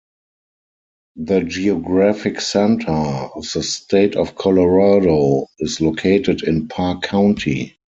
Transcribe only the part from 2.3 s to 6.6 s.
center of the State of Colorado is located